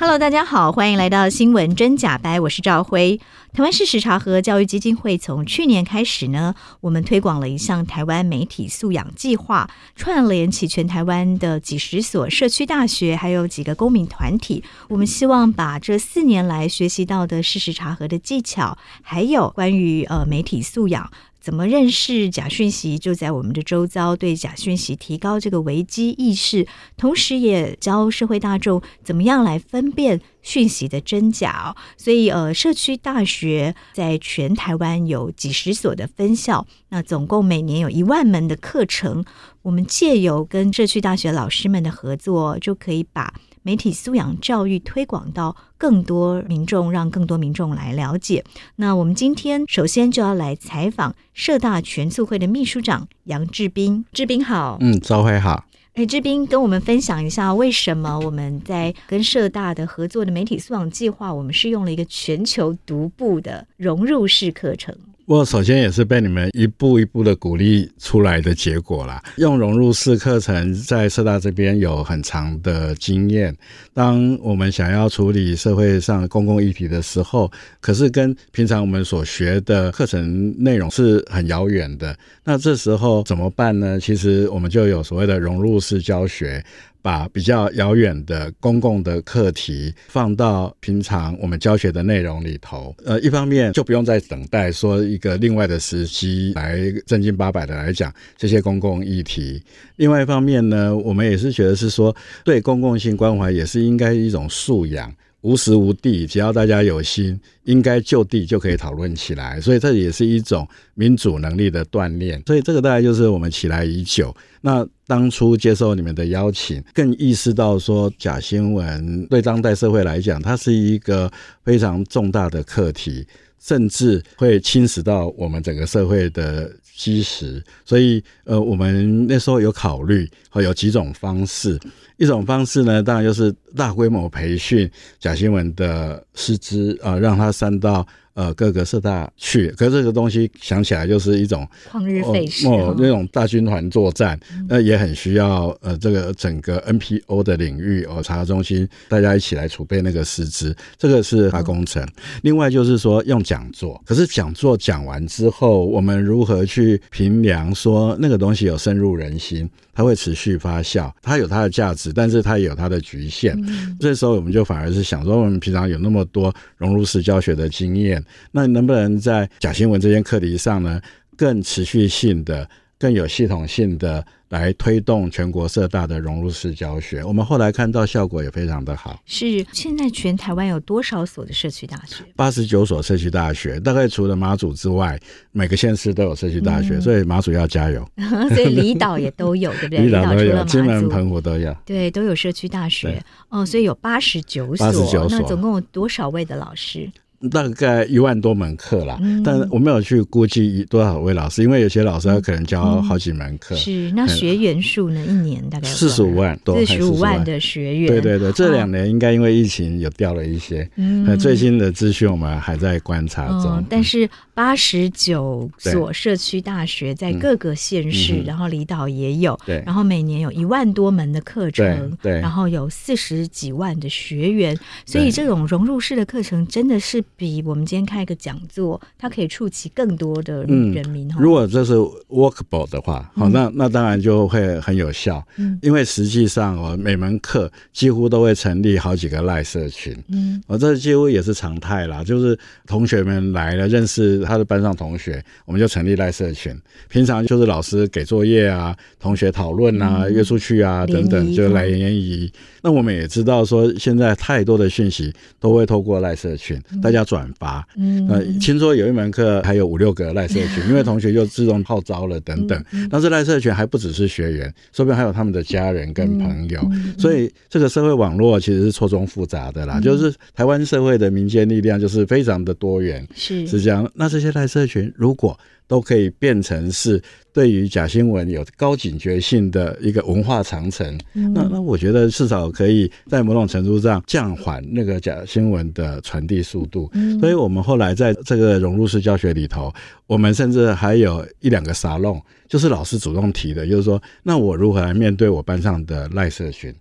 [0.00, 3.20] Hello，大家好，欢迎来到新闻真假掰，我是赵辉。
[3.52, 14.62] 台湾事实查核教育基金会从去年开始呢，我们推广了一项台湾媒体素养计划，串联起全台湾的几十所社区大学，还有几个公民团体。
[14.88, 21.10] 我们希望把这四年来学习到的事实查核的技巧，还有关于呃媒体素养。
[21.48, 22.98] 怎么认识假讯息？
[22.98, 26.66] 就在我们的周遭，对假讯息提高这个危机意识，
[26.98, 31.74] 同时也教社会大众怎么样来分辨讯息的真假。
[31.96, 39.24] 所以，呃，社区大学在全台湾有几十所的分校，那总共每年有一万门的课程。
[39.62, 43.32] 我们借由跟社区大学老师们的合作，就可以把
[43.68, 48.42] 媒体素养教育推广到更多民众，让更多民众来了解。
[48.76, 54.06] 那我们今天首先就要来采访社大全促会的秘书长杨志斌。
[54.10, 55.66] 志斌好，嗯，周辉好。
[55.92, 64.96] 哎，志斌跟我们分享一下，为什么我们在跟社大的合作的媒体素养计划，我们是用了一个全球独步的融入式课程。
[65.28, 69.22] 我首先也是被你们一步一步的鼓励出来的结果啦。
[69.36, 73.54] 用融入式课程在社大这边有很长的经验。
[73.92, 82.16] 当我们想要处理社会上公共议题的时候，可是跟平常我们所学的课程内容是很遥远的。
[82.42, 84.00] 那这时候怎么办呢？
[84.00, 86.64] 其实我们就有所谓的融入式教学。
[87.08, 99.62] 把比较遥远的公共的课题放到平常我们教学的内容里头，呃，一方面就不用再等待说一个另外的时机来正经八百的来讲这些公共议题，
[99.96, 105.10] 另外一方面呢，我们也是觉得是说对公共性关怀也是应该一种素养。
[105.42, 109.60] 无时无地，只要大家有心，应该就地就可以讨论起来。
[109.60, 112.42] 所以这也是一种民主能力的锻炼。
[112.46, 114.34] 所以这个大概就是我们期待已久。
[114.60, 121.30] 那当初接受你们的邀请，更意识到说假新闻对当代社会来讲，它是一个
[121.62, 123.24] 非常重大的课题，
[123.60, 127.62] 甚至会侵蚀到我们整个社会的基石。
[127.84, 131.78] 所以，呃，我们那时候有考虑，有几种方式。
[132.16, 138.04] 一种方式呢，当然就是大规模培训贾新闻的师资啊，让他上到
[138.38, 139.66] 呃各个社大去。
[139.70, 144.38] 可是这个东西想起来就是一种旷日费时哦，那种大军团作战，
[144.68, 152.06] 那也很需要呃这个整个 NPO 的领域哦，查核中心大家一起来储备那个师资，这个是大工程。
[152.42, 159.68] 另外就是说用讲座，可是讲座讲完之后，我们如何去评量说那个东西有深入人心？
[159.92, 163.60] 它会持续发酵，它有它的价值，但是它也有它的局限。
[163.66, 171.00] 嗯、这时候我们就反而是想说，我们平常有那么多融入式教学的经验，那能不能在假新闻这件课题上呢，
[171.36, 172.68] 更持续性的、
[172.98, 174.24] 更有系统性的？
[174.48, 179.20] 来推动全国社大的融入式教学，我们后来看到效果也非常的好。
[179.26, 182.24] 是，现在全台湾有多少所的社区大学？
[182.34, 185.20] 八十九所社区大学，大概除了马祖之外，
[185.52, 188.02] 每个县市都有社区大学，嗯、所以马祖要加油。
[188.48, 190.06] 所以离岛也都有，对不对？
[190.06, 191.76] 离岛都有，金门、澎湖都有。
[191.84, 193.22] 对，都有社区大学。
[193.50, 197.06] 哦，所以有八十九所，所那总共有多少位的老师？
[197.52, 203.76] 大概一万多门课啦，嗯、但我没有去估计多少位老师，因为有些老师他可能教好几门课。
[203.76, 205.24] 嗯、是，那学员数呢？
[205.24, 208.08] 一年大概四十五万多，四十五万的学员。
[208.08, 210.90] 对对对，这两年应该因为疫情有掉了一些。
[210.96, 213.76] 嗯，最新的资讯我们还在观察中。
[213.76, 219.56] 嗯、但是八十九所社区大学在各个县市，嗯、然后离岛也有。
[219.64, 222.10] 对，然后每年有一万多门的课程。
[222.20, 224.76] 对，对然后有四十几万的学员，
[225.06, 227.22] 所以这种融入式的课程真的是。
[227.36, 231.28] 比我们今天开一个讲座，它可以触及更多的人民。
[231.28, 231.94] 嗯、如果这是
[232.28, 235.46] workable 的话，好、嗯，那那当然就会很有效。
[235.56, 240.16] 嗯，因为实际上哦，每门课几乎都会成立好几个赖社群。
[240.28, 242.24] 嗯，哦，这几乎也是常态啦。
[242.24, 246.76] 就是同学们来了，认识他的班上同学，我们就成立赖社群。
[247.08, 252.52] 平常就是老师给作业啊，同学讨论啊，约出去啊等等，就来联谊。
[252.82, 257.86] 那我们也知道说，现在太多的讯息都会透过赖社群，大家转发。
[257.96, 262.84] 嗯，呃，听说有一门课还有五六个赖社群， 因为同学就自动号召了等等。
[263.10, 266.80] 但是赖社群还不只是学员，说不定还有他们的家人跟朋友。
[267.18, 270.00] 所以这个社会网络其实是错综复杂的啦。
[270.00, 274.08] 就是台湾社会的民间力量就是非常的多元，是是这样。
[274.14, 275.58] 那这些赖社群如果
[275.88, 277.20] 都可以变成是
[277.52, 287.10] 对于假新闻有高警觉性的一个文化长城，嗯、那那我觉得至少可以在某种程度上降缓那个假新闻的传递速度。
[287.14, 289.92] 嗯、所以我们后来在这个融入式教学里头，
[290.26, 296.94] 我们甚至还有一两个沙龙，就是老师主动提的，就是说，那我如何来面对我班上的赖社群？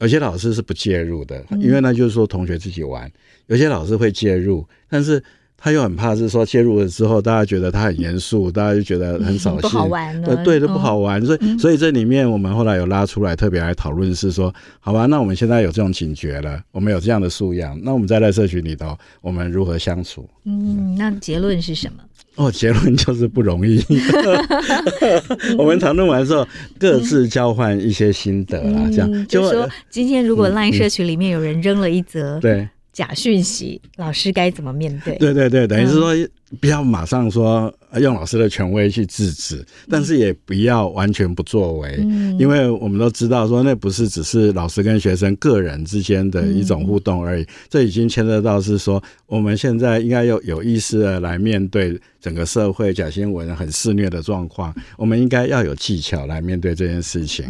[0.00, 3.06] 有些老师是不介入的，因为那就是说同学自己玩；
[3.46, 5.22] 有些老师会介入，但是。
[5.62, 10.34] 他又很怕是说介入了之后，大家觉得他很严肃，大家就觉得很扫兴，不好玩了。
[10.44, 11.24] 对，都不好玩。
[11.24, 20.28] 所以，所以这里面我们后来有拉出来，特别来讨论是说，好吧，那我们现在有这种警觉了，我们有这样的素养，那我们在赖社群里头，我们如何相处？
[20.46, 22.02] 嗯，那结论是什么？
[22.34, 23.80] 哦，结论就是不容易。
[25.56, 26.44] 我们讨论完之后，
[26.76, 32.68] 各自交换一些心得啦，这样就说，今天如果赖社群里面有人扔了一则，对。
[32.92, 35.16] 假讯息，老师该怎么面对？
[35.16, 36.12] 对对对，等于是说，
[36.60, 52.00] 不要马上说用老师的权威去制止，但是也不要完全不作为，嗯、因为我们都知道说，那不是只是老师跟学生个人之间的一种互动而已，嗯、这已经牵涉到是说，我们现在应该要有意识的来面对。
[52.22, 57.44] 整个社会假新闻很肆虐的状况，我们应该要有技巧来面对这件事情。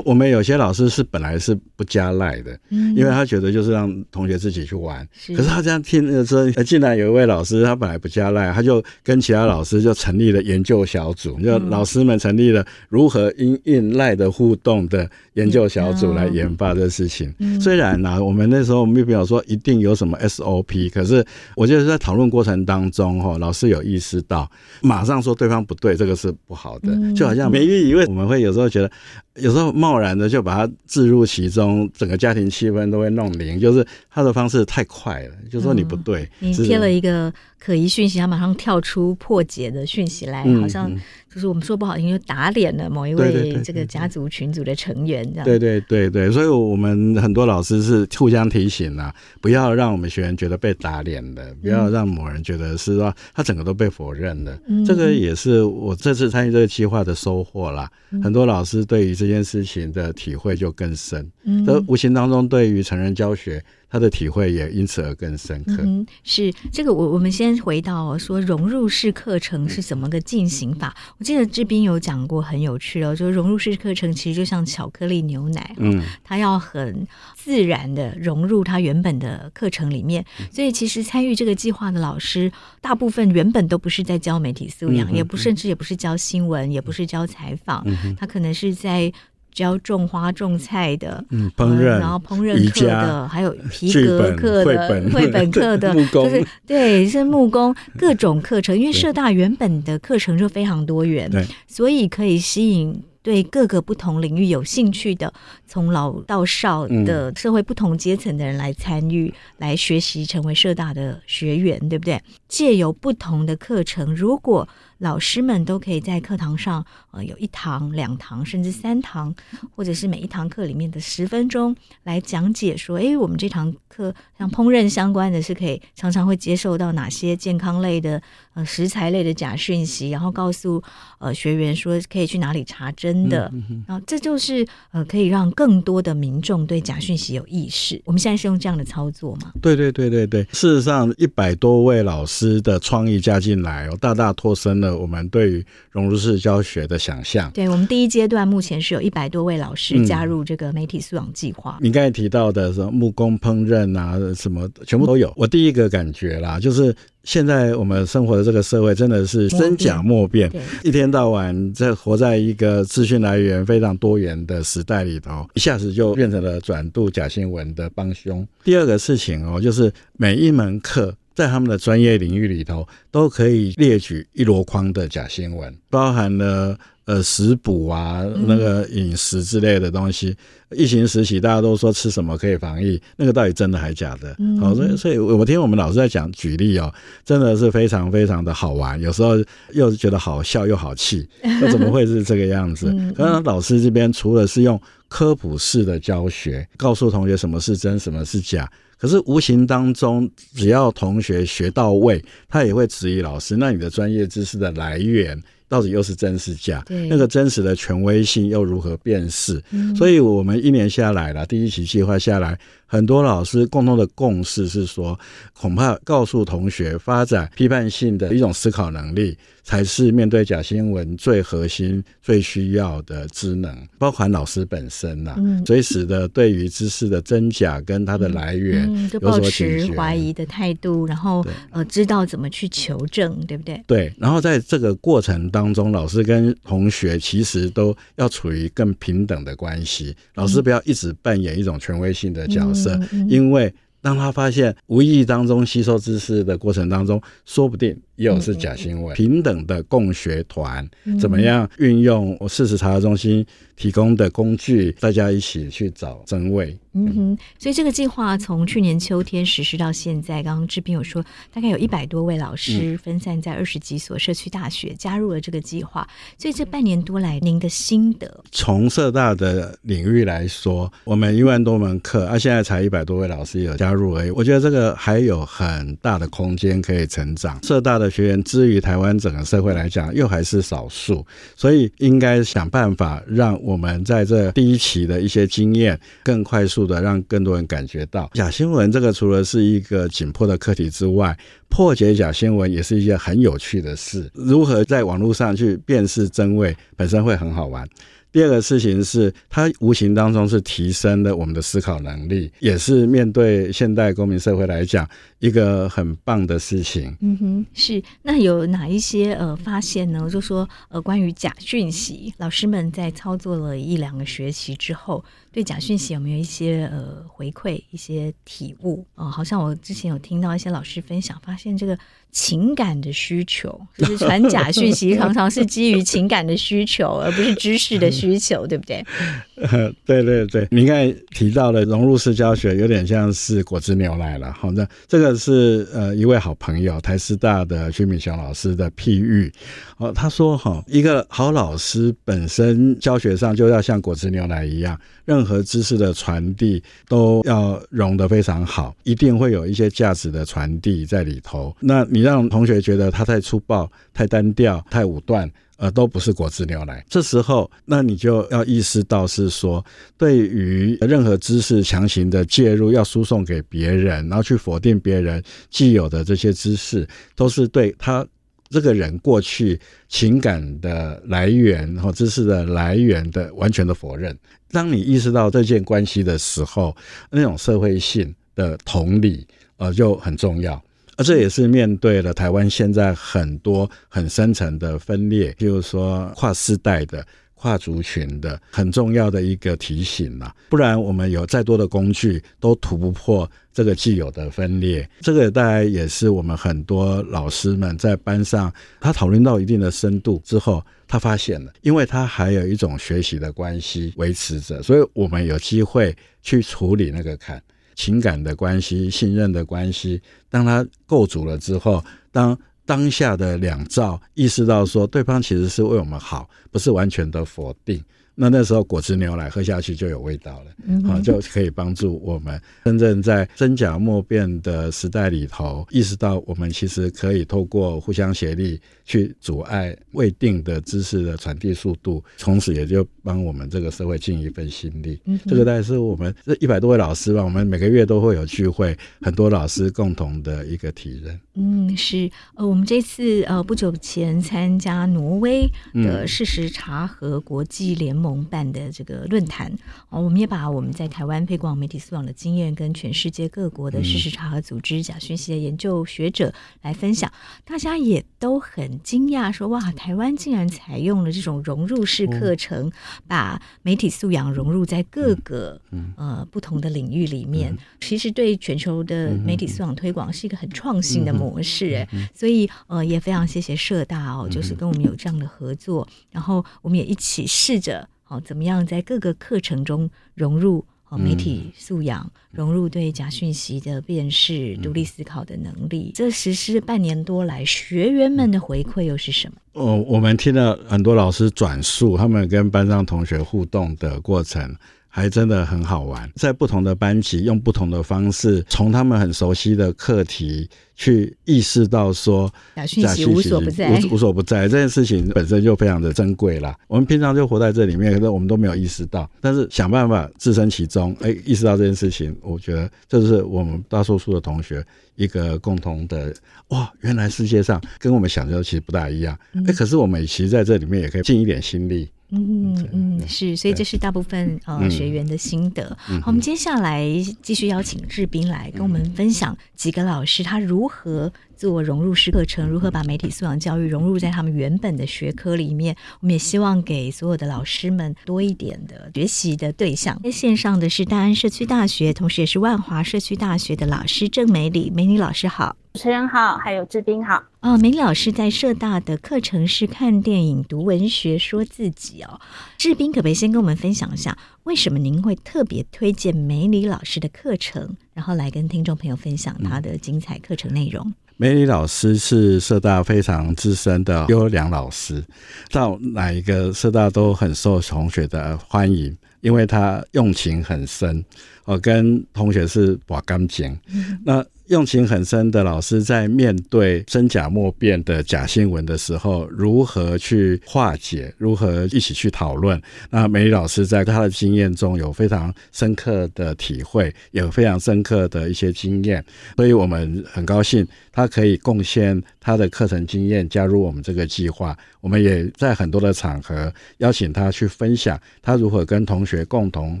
[0.04, 5.08] 我们有些老师是本来是不加赖的，嗯、因为他觉得就是让同学自己去玩。
[5.14, 17.34] 是可是他这样听的时候，进来有一位老师，他本来不加赖，他就跟其他老师就成立了研究小组，嗯、就老师们成立了如何因应赖的互动的研究小组来研发这事情。
[17.40, 21.22] 嗯、虽然呢、啊，我们那时候并没有说一定有什么 SOP，可是
[21.56, 24.20] 我觉得在讨论过程当中，哈，老师有意识。
[24.30, 24.48] 到，
[24.80, 26.92] 马上说对方不对，这个是不好的。
[27.14, 28.88] 就好像美玉以为我们会有时候觉得，
[29.36, 33.58] 有时候贸然的就把它置入其中，整个家庭气氛都会弄零。
[33.60, 40.90] 就是他的方式太快了，就说你不对，你贴了一个可疑讯息，他马上跳出破解的讯息来，好像。
[41.32, 45.44] 就是我们说不好听，就打脸了某一位这个家族群组的成员，这样。
[45.44, 54.58] 对对对对，所以我们很多老师是互相提醒啊，不要让我们学员觉得被打脸了，不要让某人觉得是说他整个都被否认了。
[54.66, 57.88] 嗯、这个也是我这次参与这个计划的收获啦。
[58.10, 63.62] 嗯、很多老师对于这件事情的体会就更深，嗯，这无形当中对于成人教学。
[63.90, 65.78] 他的体会也因此而更深刻。
[65.80, 70.96] 嗯，是这个，我我们先回到说融入式课程是怎么个进行法。
[71.18, 80.24] 我记得志斌有讲过很有趣哦，就是融入式课程其实就像巧克力牛奶，嗯，它要很自然的融入它原本的课程里面。
[80.52, 87.84] 所以其实参与这个计划的老师，大部分原本都不是在教媒体素养，也不甚至也不是教新闻，也不是教采访，
[88.16, 89.12] 他可能是在。
[89.52, 98.78] 教种花种菜的，嗯，烹饪，然后烹饪课的，还有皮革课的、绘本课的， 木工，就是对，是木工 各种课程。
[98.78, 101.30] 因为社大原本的课程就非常多元，
[101.66, 105.32] 所以可以吸引对各个不同领域有兴趣的，
[105.66, 112.20] 从老到少的社会不同阶层的人来参与，来学习，成为社大的学员，对不对？
[112.48, 114.66] 借由不同的课程，如果
[115.00, 119.34] 老师们都可以在课堂上，呃，有一堂、两堂，甚至三堂，
[119.74, 121.74] 或者是每一堂课里面的十分钟
[122.04, 128.22] 来讲解说，哎，我们这堂课像烹饪相关的是可以常常会接受到哪些健康类的、
[128.54, 130.82] 呃食材类的假讯息，然后告诉
[131.18, 138.00] 呃学员说可以去哪里查真的，嗯嗯、然后这就是呃可以让更多的民众对假讯息有意识。
[138.04, 139.50] 我们现在是用这样的操作吗？
[139.62, 144.89] 对对对对对，事实上一百多位老师的创意加进来，哦，大大拓深了。
[144.96, 151.76] 我们对于融入式教学的想象，对，我们第一阶段目前是有一百多位老师加入这个媒体素养计划。
[151.80, 155.32] 嗯，你刚才提到的什么木工、烹饪啊，什么全部都有。
[155.36, 156.94] 我第一个感觉啦，就是
[157.24, 160.50] 现在我们生活的这个社会真的是真假莫辨，
[160.82, 168.46] 一天到晚在活在一个资讯来源非常多元的时代里头，一下子就变成了转渡假新闻的帮凶。
[168.64, 171.14] 第二个事情哦，就是每一门课。
[171.40, 176.78] 在他们的专业领域里头，都可以列举一箩筐的假新闻，包含了
[177.10, 180.36] 呃食补啊，那个饮食之类的东西。
[180.68, 184.34] 嗯、疫情时期大家都说吃什么可以防疫，那个到底真的还假的？
[184.38, 186.92] 嗯、好，所以所以我听我们老师在讲举例哦，
[187.24, 189.32] 真的是非常非常的好玩，有时候
[189.72, 192.86] 又觉得好笑又好气， 那怎么会是这个样子？
[193.16, 198.70] 刚刚、嗯、老师这边除了是用科普式的教学，告诉同学什么是真，什么是假。
[198.96, 203.56] 可是无形当中，只要同学学到位，他也会质疑老师。
[203.56, 206.84] 那你的专业知识的来源到底又是真是假？
[207.08, 209.62] 那个真实的权威性又如何辨识？
[209.70, 212.58] 嗯、所以我们一年下来了，第一期计划下来。
[212.90, 215.16] 很多老师共同的共识是说，
[215.52, 223.72] 恐怕告诉同学发展批判性的一种思考能力，才是面对假新闻最核心、最需要的职能。
[223.96, 233.80] 包含老师本身呐、啊，嗯、随时的对于知识的真假跟它的来源有所警觉、怀疑的态度，然后呃，知道怎么去求证，对不对？
[233.86, 234.12] 对。
[234.18, 240.12] 然后在这个过程当中，老师跟同学其实都要处于更平等的关系。
[240.34, 242.79] 老师不要一直扮演一种权威性的角色。
[242.79, 242.79] 嗯、
[243.28, 248.00] 因为当他发现无意当中吸收知识的过程当中，说不定。
[248.20, 250.86] 又是假新闻，平等的共学团，
[251.18, 253.44] 怎么样运用我事实查核中心
[253.76, 256.76] 提供的工具，大家一起去找真伪。
[256.92, 266.06] 嗯哼，所以这个计划从去年秋天实施到现在，刚刚志斌有说，大概有一百多位老师分散在二十几所社区大学加入了这个计划。
[266.36, 268.44] 所以这半年多来，您的心得？
[268.50, 274.30] 从社大的领域来说，我们一万多门课，啊，现在才一百多位老师有加入而已。
[274.30, 277.58] 我觉得这个还有很大的空间可以成长。
[277.64, 278.09] 社大的。
[278.10, 281.24] 学员之于台湾整个社会来讲，又还是少数，
[281.56, 291.38] 所以应该想办法让我们在这第一期的一些经验，更快速的让更多人感觉到假新闻这个除了是一个紧迫的课题之外，
[291.68, 294.28] 破解假新闻也是一件很有趣的事。
[294.34, 297.88] 如何在网络上去辨识真伪，本身会很好玩。
[298.32, 305.08] 第二个事情是，它无形当中是提升了我们的思考能力，也是面对现代公民社会来讲
[305.40, 307.14] 一个很棒的事情。
[307.20, 308.02] 嗯哼，是。
[308.22, 310.28] 那有哪一些呃发现呢？
[310.30, 319.04] 就说呃关于假讯息，老师们在操作了一两个学期之后，对假讯息有没有一些呃回馈、一些体悟？
[319.16, 321.98] 哦、呃，好像我之前有听到一些老师分享，发现这个。
[322.32, 323.68] 情感的需求，
[323.98, 329.04] 就是传假讯息，常常是基于情感的需求，而不是知识的需求，对不对？
[329.60, 334.52] 呃，对对对，你刚才提到的融入式教学，有点像是果汁牛奶了。
[334.52, 339.50] 好，那这个是呃一位好朋友台师大的薛敏雄老师的譬喻。
[339.96, 351.74] 哦，他说哈，一个好老师本身教学上就要像果汁牛奶一样，任何知识的传递都要融得非常好，一定会有一些价值的传递在里头。
[351.80, 352.06] 那。
[352.12, 355.48] 你让同学觉得他太粗暴、太单调、太武断，
[355.80, 357.02] 呃，都不是果汁牛奶。
[357.08, 359.82] 这时候，那你就要意识到是说，
[360.18, 368.26] 对于任何知识强行的介入，要输送给别人，然后去否定别人既有的这些知识，都是对他
[368.68, 374.38] 这个人过去情感的来源和知识的来源的完全的否认。
[374.70, 376.94] 当你意识到这件关系的时候，
[377.30, 379.46] 那种社会性的同理，
[379.78, 380.80] 呃，就很重要。
[381.20, 387.22] 而这也是面对了台湾现在很多很深层的分裂，就是说跨世代的、
[387.54, 390.56] 跨族群的很重要的一个提醒了。
[390.70, 395.06] 不然我们有再多的工具，都突不破这个既有的分裂。
[395.20, 407.62] 这个大概也是我们很多老师们在班上，他讨论到一定的深度之后，他发现了，因为他还有一种学习的关系维持着，所以我们有机会去处理那个坎。
[408.00, 412.02] 情感的关系、信任的关系，当他构筑了之后，
[412.32, 418.02] 当当下的两兆意识到说对方其实是为我们好，不是完全的否定。
[418.40, 435.20] 那那时候果汁牛奶喝下去就有味道了，嗯、哼啊，就可以帮助我们真正在真假莫辨的时代里头，意识到我们其实可以透过互相协力去阻碍未定的知识的传递速度，从此也就帮我们这个社会尽一份心力。
[435.26, 441.38] 嗯、这个大概是我们这一百多位老师吧，我们每个月都会有聚会，很多老师共同的一个体认。
[441.56, 448.29] 嗯，是呃，我们这次呃不久前参加挪威的事实查核国际联盟。
[448.34, 449.72] 盟办的这个论坛。
[450.08, 457.30] 哦，我们也把我们在台湾推广媒体素养的经验，跟全世界各国的事实查核组织、假讯息的研究学者来分享，
[457.64, 462.90] 大家也都很惊讶，说哇，台湾竟然采用了这种融入式课程，
[463.26, 465.80] 把媒体素养融入在各个
[466.16, 467.76] 呃不同的领域里面。
[468.00, 480.82] 其实对全球的媒体素养推广是一个很创新的模式，哎，所以呃也非常谢谢社大哦，就是跟我们有这样的合作，然后我们也一起试着哦怎么样在各个课程中融入。
[481.18, 489.56] 媒体素养融入对假讯息的辨识、独立思考的能力，这实施半年多来，学员们的回馈又是什么？
[489.72, 494.76] 哦，我们听了很多老师转述他们跟班上同学互动的过程。
[495.12, 506.78] 还真的很好玩，在不同的班级用不同的方式，从他们很熟悉的课题去意识到说，假讯息无所不在，无无所不在这件事情本身就非常的珍贵啦。
[506.86, 514.84] 我们平常就活在这里面，可是我们都没有意识到，但是想办法置身其中，哎，意识到这件事情，我觉得这是我们大多数的同学
[515.16, 516.32] 一个共同的
[516.68, 519.36] 哇，原来世界上跟我们想的其实不大一样，
[519.66, 522.08] 哎，可是我们其实在这里面也可以尽一点心力。
[522.30, 525.96] 嗯嗯是，所以这是大部分呃学员的心得。
[526.22, 527.04] 好，我们接下来
[527.42, 535.94] 继续邀请志斌来跟我们分享几个老师他如何做融入式课程，如何把媒体素养教育融入在他们原本的学科里面。
[536.20, 540.18] 我们也希望给所有的老师们多一点的学习的对象。
[540.22, 545.76] 在线上的是大安社区大学，同时也是万华社区大学的老师郑美里，美里老师好。
[545.92, 547.42] 主持人好，还有志斌好。
[547.60, 552.40] 哦，美里老师在社大的课程是看电影、读文学、说自己哦。
[552.78, 561.12] 志斌可不可以先跟我们分享一下，为什么您会特别推荐美里老师的课程，然后来跟听众朋友分享他的精彩课程内容？
[561.40, 565.24] 嗯、美里老师是社大非常资深的优良老师，
[565.70, 571.24] 到哪一个社大都很受同学的欢迎，因为他用情很深，
[571.64, 573.76] 我跟同学是把感情。
[574.22, 581.34] 那用情很深的老师，在面对真假莫辨的假新闻的时候，如何去化解？
[581.38, 582.80] 如何一起去讨论？
[583.10, 589.24] 那美里老师在他的经验中有非常深刻的体会，有非常深刻的一些经验，
[589.56, 594.78] 所以我们很高兴他可以贡献他的课程经验加入我们这个计划。
[595.00, 600.00] 我们也在很多的场合邀请他去分享他如何跟同学共同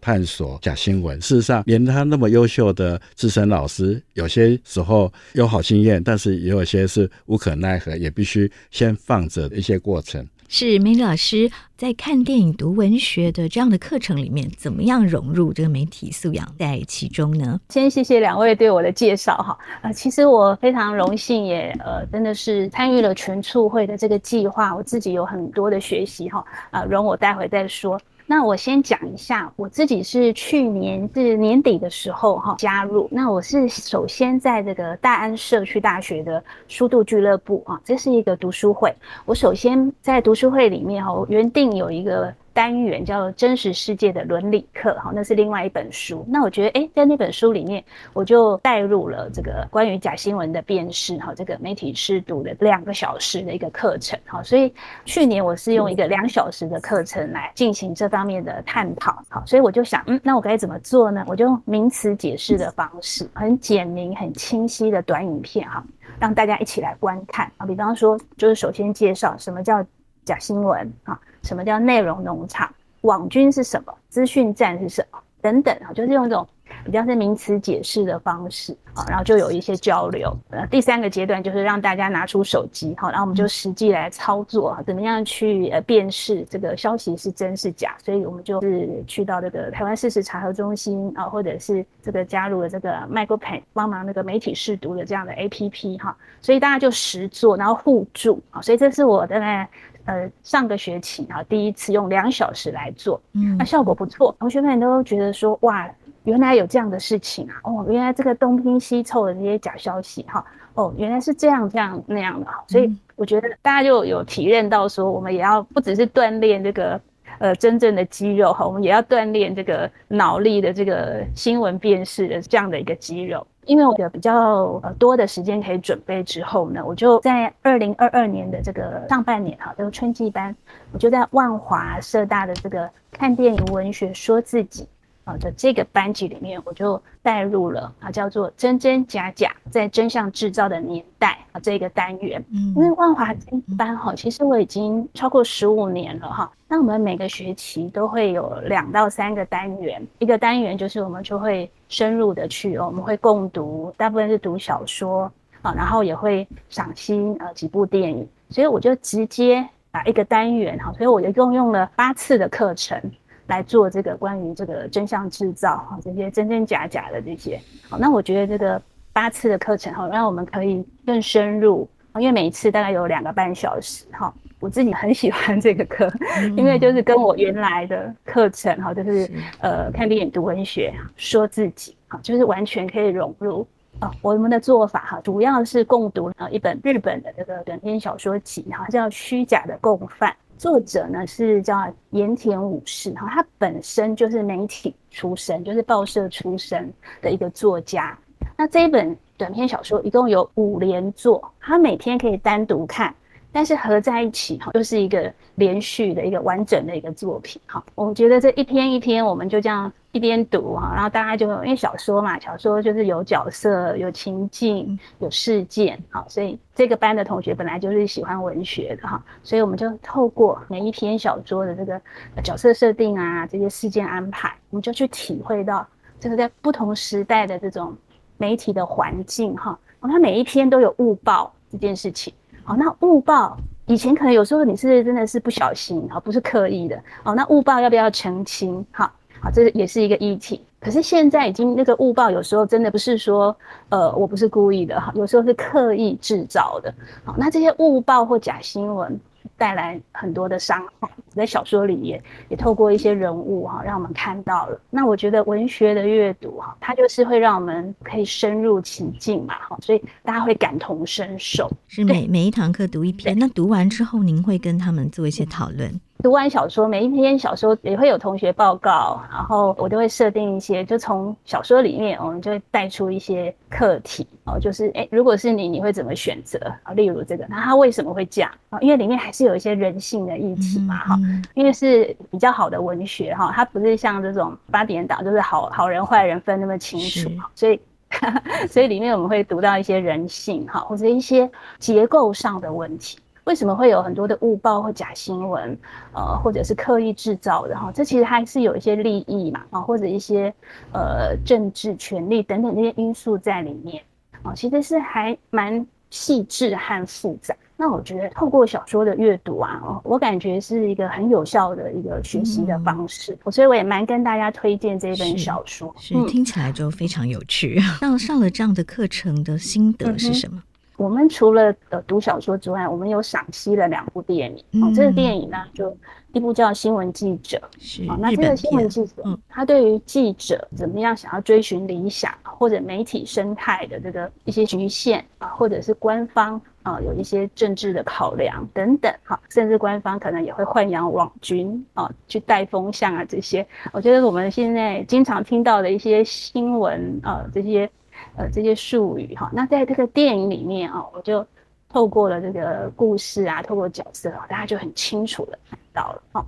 [0.00, 1.20] 探索假新闻。
[1.20, 4.55] 事实上，连他那么优秀的资深老师，有些。
[4.64, 10.26] 时候有好经验，但是也有些是无可奈何，也必须先放着一些过程。
[10.48, 17.60] 是梅丽老师在看电影、读文学的这样的课程里面，怎么样融入这个媒体素养在其中呢？
[17.70, 19.58] 先谢谢两位对我的介绍哈。
[19.82, 26.44] 呃，其实我非常荣幸也，也呃真的是参与了全促会的这个计划，我自己有很多的学习哈。
[26.70, 28.00] 啊，容我待会再说。
[28.26, 33.08] 那我先讲一下，我自己是去年是年底的时候哈加入。
[33.10, 38.94] 那我是首先在这个大安社区大学的书度俱乐部啊，这是一个读书会。
[39.24, 42.34] 我首先在读书会里面哈，我原定有一个。
[42.56, 46.24] 单元叫《真实世界的伦理课》，哈，那是另外一本书。
[46.26, 54.72] 那我觉得，诶，在那本书里面，我就带入了这个关于假新闻的辨识，哈，这个媒体识读的两个小时的一个课程，哈，所以
[55.04, 61.22] 去年我是用一个两小时的课程来进行这方面的探讨，好，所以我就想，嗯，那我该怎么做呢？
[61.28, 65.84] 我就用名词解释的方式，很简明、很清晰的短影片，哈，
[66.18, 67.66] 让大家一起来观看啊。
[67.66, 69.84] 比方说，就是首先介绍什么叫
[70.24, 71.20] 假新闻，啊。
[71.46, 72.68] 什么叫内容农场？
[73.02, 73.94] 网军是什么？
[74.08, 75.18] 资讯战是什么？
[75.40, 76.44] 等等啊，就是用一种
[76.84, 80.36] 比较是名词解释的方式啊，然后就有一些交流。
[80.50, 87.94] 呃，第三个阶段就是让大家拿出手机，好，然后我们就实际来操作，怎么样去呃辨识这个消息是真是假。
[88.02, 99.68] 所以我们就是去到这个台湾事实查核中心啊，或者是这个加入了这个 MicroPen 帮忙那个媒体试读的这样的 APP 哈，所以大家就实做，然后互助啊，所以这是我的呢。
[100.06, 105.88] 呃，上个学期啊，第一次用两小时来做，嗯，那效果不错，同学们都觉得说，哇，
[106.24, 117.00] 原来有这样的事情啊，哦，原来这个东拼西凑的这些假消息哈，哦，原来是这样这样那样的，所以我觉得大家就有体验到说，我们也要不只是锻炼这个
[117.38, 123.46] 呃真正的肌肉哈，我们也要锻炼这个脑力的这个新闻辨识的这样的一个肌肉。
[123.66, 130.54] 因为我有比较呃多的时间可以准备之后呢，我就在二零二二年的这个上半年哈，这个春季班，
[130.92, 134.88] 我就在万华社大的这个看电影文学说自己
[135.26, 142.42] 啊的这个班级里面，我就带入了啊叫做“真真假假在真相制造的年代”啊这个单元。
[142.52, 146.50] 嗯，因为万华这班哈，其实我已经超过十五年了哈。
[146.68, 159.68] 那我们每个学期都会有两到三个单元，一个单元就是我们就会深入的去，我们会共读，大部分是读小说啊，然后也会赏析呃几部电影，所以我就直接。
[160.04, 163.00] 一个单元哈，所以我就共用了八次的课程
[163.46, 167.60] 来做这个关于这个真相制造哈，这些真真假假的这些。
[167.88, 168.80] 好，那我觉得这个
[169.12, 174.32] 八次的课程哈，让我们可以更深入，因为每一次大概有两个半小时哈。
[174.58, 176.10] 我自己很喜欢这个课，
[176.56, 179.30] 因为就是跟我原来的课程哈，就是
[179.60, 183.68] 呃看电影读文学说自己哈，就是完全可以融入。
[183.98, 198.18] 啊、哦，我们的做法哈，主要是共读啊一本日本的这个短篇小说集哈，叫《虚假的共犯》，作者呢是叫盐田武士哈，他本身就是媒体出身，就是报社出身的一个作家。
[198.56, 203.14] 那这一本短篇小说一共有五连作，他每天可以单独看。
[203.56, 207.82] 但是合在一起哈，又是一个连续的一个完整的一个作品哈。
[207.94, 221.98] 我觉得这一篇一篇，我们就这样一边读哈，然后大家就因为小说嘛，小说就是有角色、有情境、有事件哈，所以这个班的同学本来就是喜欢文学的哈，所以我们就透过每一篇小说的这个
[222.44, 225.88] 角色设定啊，这些事件安排，我们就去体会到
[226.20, 227.96] 这个在不同时代的这种
[228.36, 229.78] 媒体的环境哈。
[230.02, 232.34] 它每一篇都有误报这件事情。
[232.66, 237.00] 哦，那误报以前可能有时候你是真的是不小心，啊，不是刻意的。
[237.24, 238.84] 哦，那误报要不要澄清？
[238.92, 240.60] 哈，好，这也是一个议题。
[240.80, 243.56] 可是现在已经那个误报有时候真的不是说，
[243.88, 246.92] 呃，我不是故意的，哈，有时候是刻意制造的。
[247.24, 249.18] 好，那这些误报或假新闻。
[249.56, 254.80] 带来很多的伤害，在小说里也也透过一些人物哈，让我们看到了。
[254.90, 261.70] 那我觉得文学的阅读哈，它就是会让我们可以深入其境嘛哈，所以大家会感同身受。
[261.86, 266.00] 是每每一堂课读一篇，那读完之后您会跟他们做一些讨论。
[266.22, 276.92] 读完小说，每一篇小说也会有同学报告，然后我都会设定一些，就从小说里面，我们就会带出一些课题哦，就是诶，如果是你，你会怎么选择啊？
[276.94, 278.78] 例如这个，那他为什么会这样啊？
[278.80, 287.78] 因为里面还是有一些人性的议题嘛，哈、嗯嗯，因为是比较好的文学哈，它不是像这种八点档，就是好好人坏人分那么清楚，所以
[288.68, 291.48] 所以里面我们会读到一些人性哈，或者一些
[291.78, 293.18] 结构上的问题。
[293.46, 295.78] 为什么会有很多的误报或假新闻，
[296.12, 297.92] 呃，或者是刻意制造的哈？
[297.92, 300.52] 这其实还是有一些利益嘛，啊，或者一些
[300.92, 304.02] 呃政治权利等等这些因素在里面
[304.42, 307.54] 啊，其实是还蛮细致和复杂。
[307.76, 315.94] 那我觉得透过小说的阅读啊，我感觉是一个很有效的一个学习的方式，嗯、所以我也蛮跟大家推荐这本小说。
[316.00, 317.78] 是，是听起来就非常有趣。
[318.00, 320.56] 上、嗯、上了这样的课程的心得是什么？
[320.56, 320.62] 嗯
[320.96, 324.64] 我们除了呃读小说之外，我们有赏析了两部电影。
[324.72, 325.96] 嗯、哦，这个电影呢，就
[326.32, 327.58] 一部叫《新闻记者》。
[327.78, 328.02] 是。
[328.08, 343.66] 哦，那这个新闻记者，嗯，他对于记者怎么样想要追寻理想，或者媒体生态的这个一些局限啊，或者是官方啊有一些政治的考量等等，哈，甚至官方可能也会豢养网军啊，去带风向啊这些。
[343.92, 347.90] 我觉得我们现在经常听到的一些新闻啊这些。
[348.36, 351.44] 呃，这些术语哈，那在这个电影里面啊，我就
[351.88, 356.46] 透过了这个故事啊，透过角色啊，大家就很清楚的看到了哈。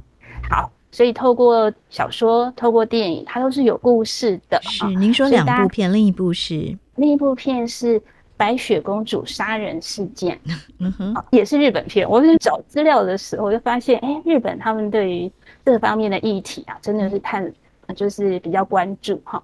[0.51, 4.61] 好，所以透过小说，透过电影，它都是有故事的。
[4.63, 7.99] 是，您说两部片，另一部是另一部片是
[8.37, 10.39] 《白雪公主杀人事件
[10.79, 12.09] 》，嗯哼，也是日本片。
[12.09, 15.33] 我在找资料的时候，我就发现，哎，日本他们对于
[15.65, 17.51] 这方面的议题啊，真的是看，
[17.97, 19.43] 就是比较关注哈。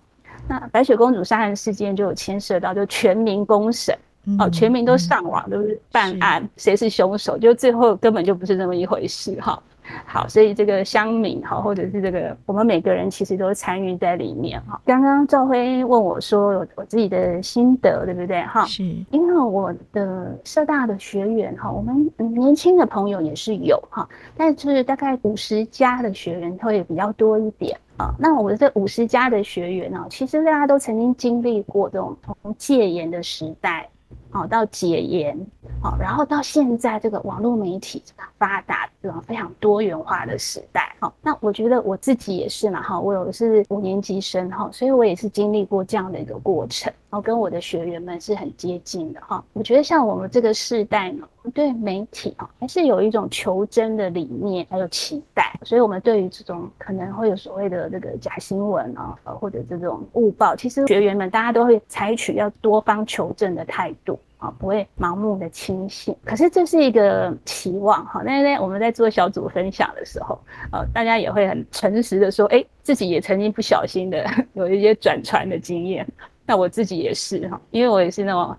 [0.49, 9.63] 那白雪公主杀人事件就有牵涉到，就全民公审，嗯，哦，全民都上网，都是办案，谁是凶手，就最后根本就不是这么一回事，哈。
[10.07, 14.81] 好，所以这个乡民哈，或者是这个我们每个人其实都参与在里面哈。
[14.87, 18.65] 刚刚赵辉问我说，我自己的心得对不对哈？
[18.65, 28.15] 是，因为我的社大的学员哈，我们年轻的朋友也是有哈，但是大概五十加的学员会比较多一点啊。
[28.19, 33.89] 那我们这五十加的学员呢，其实大家都曾经经历过这种从戒严的时代。
[34.31, 35.39] 好，到解严，
[35.81, 38.03] 好，然后到现在这个网络媒体
[38.37, 51.25] 发达、这种非常多元化的时代，好，那我觉得我自己也是嘛，哈，我有是五年级生，哈，所以我也是经历过这样的一个过程，然后跟我的学员们是很接近的，哈，我觉得像我们这个世代呢，
[51.55, 55.57] 对媒体啊，还是有一种求真的理念，还有期待。
[55.63, 66.17] 所以，我们对于这种可能会有所谓的这个假新闻啊，或者这种误报，其实学员们大家都会采取要多方求证的态度啊，不会盲目的轻信。
[66.25, 68.23] 可是，这是一个期望哈。
[68.25, 70.37] 那那我们在做小组分享的时候，
[70.73, 76.05] 呃，大家也会很诚实的说，哎，自己也曾经不小心的 有一些转传的经验。
[76.47, 78.57] 那我自己也是哈，因为我也是那种。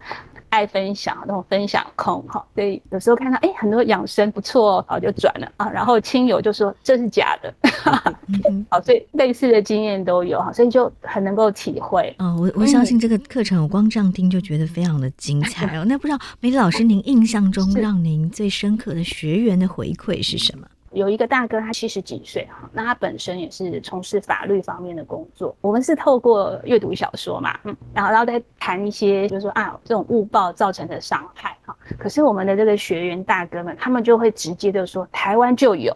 [0.50, 7.54] 爱分享那种分享控哈，所以有时候看到哎、欸、很多养生不错哦，好就转了啊，然后亲友就说这是假的，
[8.70, 12.16] 好，所以类似的经验都有哈，所以就很能够体会。
[12.20, 15.84] 哦，我我相信这个课程，我光这样听就觉得非常的精彩哦。
[15.86, 20.66] 那不知道梅子老师，您印象中让您最深刻的学员的回馈是什么？
[20.96, 25.56] 有一个大哥，他七十几岁哈，那他本身也是从事法律方面的工作。
[25.62, 31.76] 我们是透过阅读小说嘛，嗯，然后然后再谈一些，就是说啊，这种误报造成的伤害哈。
[32.00, 35.92] 可是我们的这个学员大哥们，他们就会直接的说，台湾就有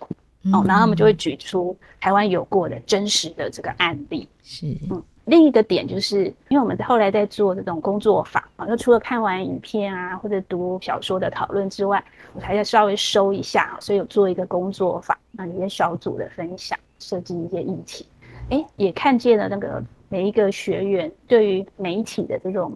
[0.54, 5.02] 哦，然后他们就会举出台湾有过的真实的这个案例，是嗯。
[5.30, 18.08] 另一个点就是，因为我们后来在做这种工作坊啊，就除了看完影片啊或者读小说的讨论之外，我还要稍微收一下，所以有做一个工作坊，那一些小组的分享，设计一些议题，
[18.50, 22.76] 哎，也看见了那个每一个学员对于媒体的这种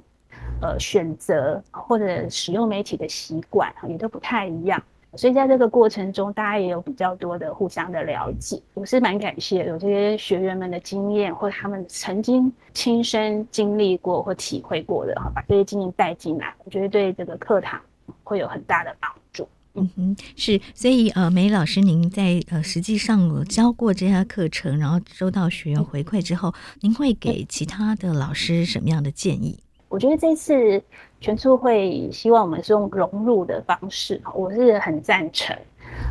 [0.62, 4.82] 呃选择或者使用媒体的习惯啊也都不太一样。
[5.16, 8.62] 所以在这个过程中，大家也有比较多的互相的了解。
[8.74, 17.80] 我是蛮感谢有这些学员们的经验，或者他们曾经亲身经历过或体会过的，哈，把这些经验带进来，我觉得对这个课堂
[18.24, 19.48] 会有很大的帮助。
[19.76, 20.60] 嗯哼，是。
[20.74, 29.60] 所以呃，梅老师，您在呃实际上有教过这些课程，然后收到学员回馈之后，您会给其他的老师什么样的建议？
[29.90, 30.82] 我觉得这次
[31.24, 35.58] 全促会希望我们是用融入的方式，我是很赞成，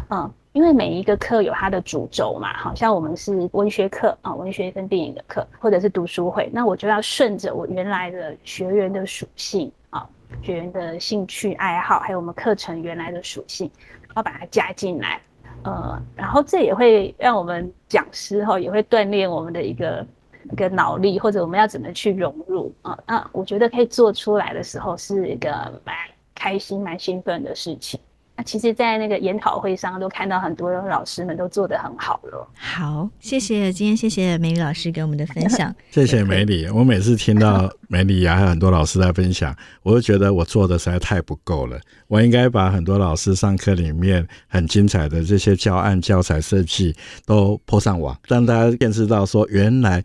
[0.09, 10.09] 嗯，因为每一个课有它的主轴嘛，好像我们是文学课啊，文学跟电影的课，或者是读书会，那我就要顺着我原来的学员的属性啊，
[10.41, 13.71] 学员的兴趣爱好，还有我们课程原来的属性，
[14.07, 15.21] 然后把它加进来，
[15.65, 20.07] 呃，然后这也会让我们讲师哈，也会锻炼我们的一个。
[20.51, 22.99] 一个脑力，或者我们要怎么去融入啊？
[23.07, 25.51] 那我觉得可以做出来的时候，是一个
[25.85, 25.95] 蛮
[26.35, 27.99] 开心、蛮兴奋的事情。
[28.43, 32.49] 那其实，在那个研讨会上，都看到很多老师们都做得很好了。
[32.55, 35.73] 好，谢谢今天谢谢美丽老师给我们的分享。
[35.93, 36.67] 谢谢美丽。
[36.71, 41.79] 我每次听到美丽呀，还有很多老师在分享，我就觉得我做的实在太不够了。
[42.09, 46.93] 我应该把很多老师上课里面很精彩的这些教案、教材设计
[47.25, 50.03] 都 po 上网，让大家见识到说，原来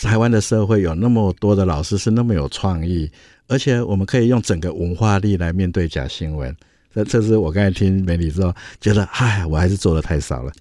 [0.00, 3.10] 台湾的社会有那么多的老师是那么有创意，
[3.48, 6.54] 而且我们可以用整个文化力来面对假新闻。
[6.94, 10.52] 这这是我刚才听美女之后觉得，唉，我还是做的太少了。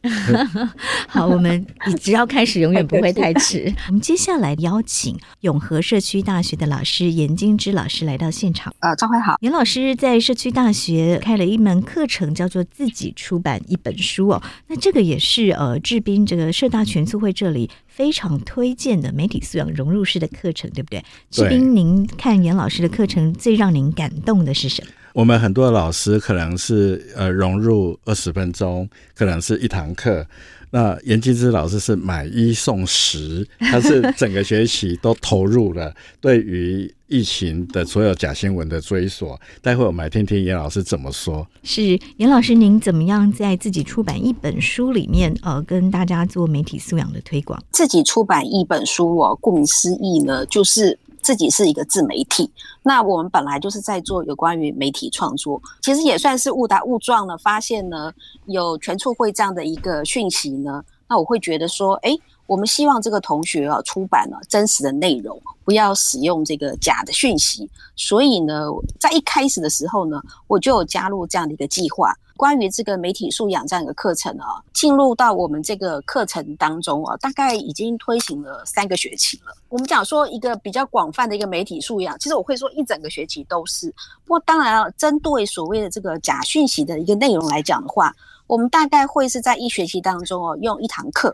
[1.08, 1.66] 好，我们
[2.00, 3.74] 只要开始，永远不会太迟。
[3.88, 8.74] 我们接下来邀请永和社区大学的老师严金枝老师来到现场。
[8.80, 14.42] 呃，张辉好，严老师在社区大学开了一门课程，叫做“自己出版一本书”哦。
[14.68, 21.04] 那这个也是呃，志斌这个社大全促会这里非常推荐的媒体素养融入式的课程，对不对？
[21.30, 24.92] 志斌，您看严老师的课程最让您感动的是什么？
[25.14, 30.26] 我们很多老师可能是呃融入二十分钟，可能是一堂课。
[30.74, 35.94] 那严金枝老师是买一送十，他是整个学期都投入了。
[36.22, 41.46] 对于疫情的所有假新闻的追索，待会我们来听听严老师怎么说。
[41.64, 47.62] 是严老师，您怎么样在自己出版一本书里面呃跟大家做媒体素养的推广？
[47.72, 50.98] 自己出版一本书哦，顾名思义呢，就是。
[51.22, 52.52] 自己是一个自媒体，
[52.84, 58.12] 那我们本来就是在做有关于媒体创作，其实也算是误打误撞呢，发现呢
[58.46, 62.18] 有全促会这样的一个讯息呢，那我会觉得说，哎，
[62.52, 68.66] 我们希望这个同学啊出版了真实的内容，不要使用这个假的讯息，所以呢，
[69.00, 72.14] 在一开始的时候呢，我就有加入这样的一个计划。
[72.36, 79.56] 关于这个媒体素养这样一个课程啊，进入到我们这个课程当中啊，大概已经推行了三个学期了。
[79.70, 83.88] 我们讲说一个比较广泛的一个媒体素养，其实我会说一整个学期都是。
[84.26, 88.14] 不过当然了，针对所谓的这个假讯息的一个内容来讲的话，
[88.46, 91.34] 我们大概会是在一学期当中哦，用一堂课。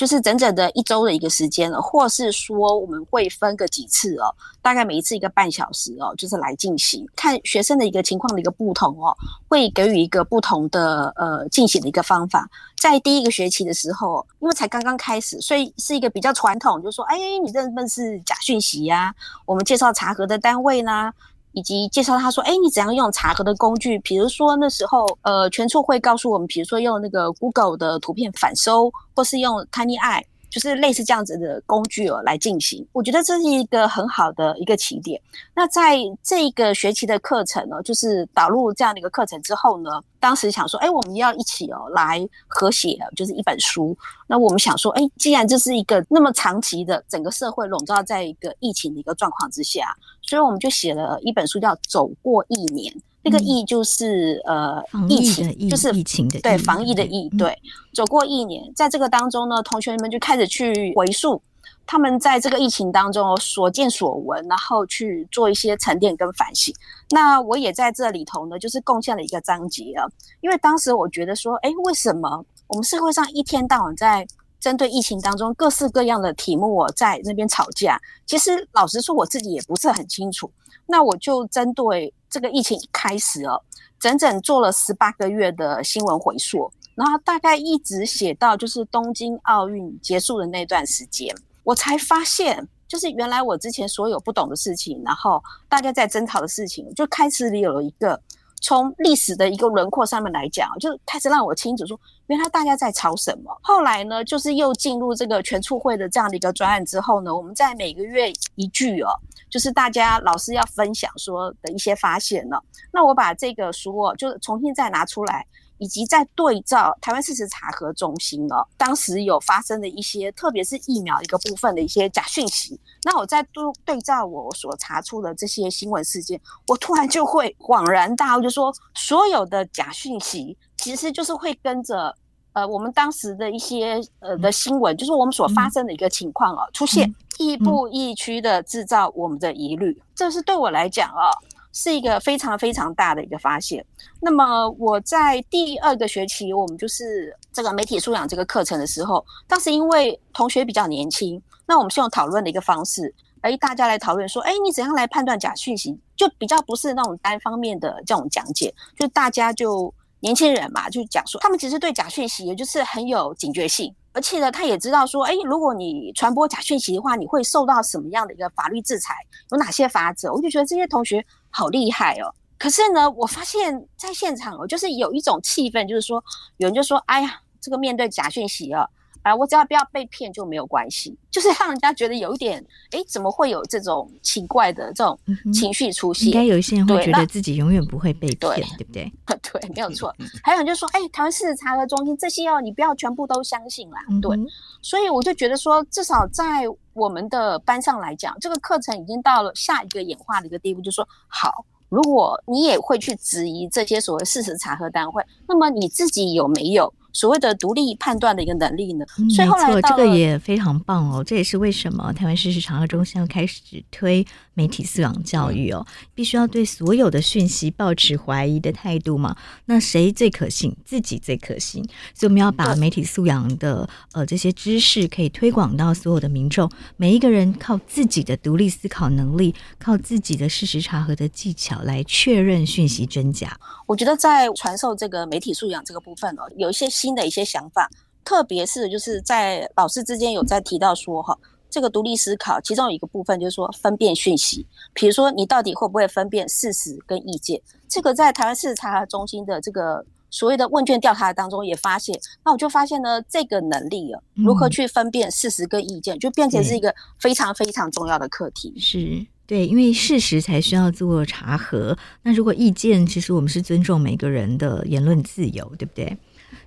[0.00, 9.14] 就是整整的一周的一个时间了，或是说我们会分个几次哦，大概每一次一个半小时哦，就是来进行看学生的一个情况的一个不同哦，
[9.46, 12.48] 会给予一个不同的呃进行的一个方法。
[12.80, 19.14] 在第一个学期的时候，因为才刚刚开始，所以是一个比较传统，就是说，哎，你认不认识假讯息呀？
[19.44, 21.12] 我们介绍查核的单位啦。
[21.52, 23.98] 以及介绍他说，哎，你怎样用查核的工具？
[24.00, 30.24] 比如说那时候，呃，全处会告诉我们，比如说用那个 Google 的图片反搜，或是用 TinyEye。
[30.50, 35.22] 就是类似这样子的工具哦来进行，我觉得这是一个很好的一个起点。
[35.54, 43.96] 那在这一个学期的课程呢，就是导入这样的一个课程之后呢，当时想说，哎，我们要一起哦来合写，就是一本书。
[44.26, 52.92] 那我们想说，哎，既然这是一个那么长期的整个社会笼罩在一个疫情的一个状况之下，所以我们就写了一本书，叫《走过一年》。
[53.22, 57.54] 那个疫就是、嗯、呃疫情，疫情，就是疫情的对防疫的疫，对，
[57.92, 61.42] 走过一年，在这个当中呢，同学们就开始去回溯
[61.86, 66.74] 他们在这个疫情当中所见所闻，然后去做一些沉淀跟反省。
[67.10, 70.06] 那我也在这里头呢，就是贡献了一个章节啊，
[70.40, 74.26] 因为当时我觉得说，哎，为什么我们社会上一天到晚在
[74.60, 78.00] 针对疫情当中各式各样的题目我在那边吵架？
[78.26, 80.50] 其实老实说，我自己也不是很清楚。
[80.86, 83.62] 那我就针对这个疫情开始哦，
[83.98, 98.20] 整整做了十八个月的新闻回溯，然后大概一直写到就是东京奥运结束的那段时间，我才发现，就是原来我之前所有不懂的事情，然后大家在争吵的事情，就开始有了一个
[98.60, 103.56] 从历史的一个轮廓上面来讲，就开始让我清楚说，原来大家在吵什么。
[103.62, 109.10] 后来呢，就是又进入这个全促会的这样的一个专案之后呢，我们在每个月一句哦。
[109.48, 115.44] 就是大家老师要分享说的一些发现了，那我把这个书哦，就重新再拿出来，
[115.80, 132.14] 以及在对照台湾事实查核中心哦，当时有发生的一些，特别是疫苗一个部分的一些假讯息，那我在对对照我所查出的这些新闻事件，我突然就会恍然大悟，就说所有的假讯息其实就是会跟着。
[132.52, 141.30] 呃，我们当时的一些呃的新闻，就是我们所发生的一个情况哦，出现亦步亦趋的制造我们的疑虑，这是对我来讲哦，
[141.72, 143.84] 是一个非常非常大的一个发现。
[144.20, 155.98] 那么我在第二个学期，我们就是这个媒体素养这个课程的时候，当时因为同学比较年轻，那我们是用讨论的一个方式，哎，大家来讨论说，哎，你怎样来判断假讯息？
[156.16, 159.92] 就比较不是那种单方面的这种讲解，就大家就。
[160.22, 169.14] 年轻人嘛，就讲说，他们其实对假讯息也就是很有警觉性，而且呢，他也知道说，哎，如果你传播假讯息的话，你会受到什么样的一个法律制裁，
[169.50, 170.30] 有哪些法则？
[170.30, 172.34] 我就觉得这些同学好厉害哦。
[172.58, 176.22] 可是呢，我发现在现场哦，就是有一种气氛，就是说，
[176.56, 178.86] 有人就说，哎呀，这个面对假讯息啊。
[179.22, 185.18] 啊，我只要不要被骗就没有关系，就是让人家觉得有一点，哎，怎么会有这种奇怪的这种
[185.52, 186.28] 情绪出现？
[186.28, 189.12] 应该有一些人会觉得自己永远不会被骗，对，对不对？
[189.60, 190.10] 对，没有错。
[190.42, 194.00] 还有人就说，哎，台湾事实查核中心这些哦，你不要全部都相信啦。
[194.22, 194.34] 对，
[194.80, 206.92] 所以我就觉得说，至少在我们的班上来讲，这个课程已经到了下一个演化的一个地步，就说好，如果你也会去质疑这些所谓事实查核单位，那么你自己有没有？
[207.12, 209.04] 所谓的独立判断的一个能力呢？
[209.18, 211.24] 嗯、没错，这个也非常棒哦。
[211.24, 219.36] 这也是为什么台湾事实查核中心要开始推媒体素养教育哦，必须要对所有的讯息保持怀疑的态度嘛。
[219.64, 220.74] 那谁最可信？
[220.84, 221.82] 自己最可信。
[222.14, 233.58] 所以我们要把媒体素养的呃这些知识可以推广到所有的民众，每一个人靠自己的独立思考能力，靠自己的事实查核的技巧来确认讯息真假。
[233.86, 236.88] 我觉得在传授这个媒体素养这个部分哦，有一些。
[237.00, 237.88] 新的一些想法，
[238.24, 241.36] 特别是就是在老师之间有在提到说哈，
[241.70, 258.74] 这个独立思考，其中有一个部分就是说分辨讯息，比如说你到底会不会分辨事实跟意见，这个在台湾事实查核中心的这个所谓的问卷调查当中也发现，那我就发现呢，这个能力啊，如何去分辨事实跟意见，就变成是一个非常非常重要的课题。
[258.78, 266.16] 是对，因为事实才需要做查核，那如果意见，其实我们是尊重每个人的言论自由，对不对？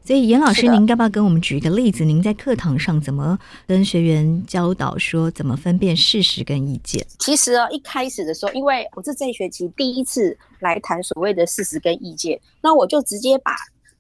[0.06, 2.04] 所以，严老师，您要不要跟我们举一个例子？
[2.04, 7.06] 您在课堂上怎么跟学员教导说怎么分辨事实跟意见？
[7.20, 13.54] 其实啊，一开始的时候，因为我是这一学期第一次来谈所谓的事实跟意见，那我就直接把